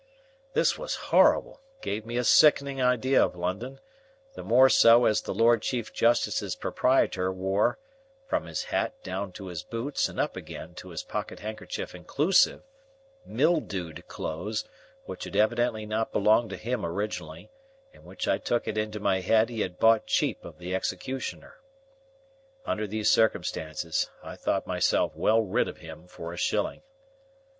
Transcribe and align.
This 0.53 0.79
was 0.79 0.95
horrible, 1.13 1.61
and 1.75 1.83
gave 1.83 2.07
me 2.07 2.17
a 2.17 2.23
sickening 2.23 2.81
idea 2.81 3.23
of 3.23 3.35
London; 3.35 3.79
the 4.33 4.41
more 4.41 4.67
so 4.67 5.05
as 5.05 5.21
the 5.21 5.31
Lord 5.31 5.61
Chief 5.61 5.93
Justice's 5.93 6.55
proprietor 6.55 7.31
wore 7.31 7.77
(from 8.27 8.47
his 8.47 8.63
hat 8.63 8.95
down 9.03 9.31
to 9.33 9.45
his 9.45 9.61
boots 9.61 10.09
and 10.09 10.19
up 10.19 10.35
again 10.35 10.73
to 10.73 10.89
his 10.89 11.03
pocket 11.03 11.41
handkerchief 11.41 11.93
inclusive) 11.93 12.63
mildewed 13.27 14.07
clothes 14.07 14.67
which 15.05 15.25
had 15.25 15.35
evidently 15.35 15.85
not 15.85 16.11
belonged 16.11 16.49
to 16.49 16.57
him 16.57 16.83
originally, 16.83 17.51
and 17.93 18.03
which 18.03 18.27
I 18.27 18.39
took 18.39 18.67
it 18.67 18.79
into 18.79 18.99
my 18.99 19.19
head 19.19 19.49
he 19.49 19.61
had 19.61 19.77
bought 19.77 20.07
cheap 20.07 20.43
of 20.43 20.57
the 20.57 20.73
executioner. 20.73 21.57
Under 22.65 22.87
these 22.87 23.11
circumstances 23.11 24.09
I 24.23 24.35
thought 24.35 24.65
myself 24.65 25.15
well 25.15 25.43
rid 25.43 25.67
of 25.67 25.77
him 25.77 26.07
for 26.07 26.33
a 26.33 26.37
shilling. 26.37 26.81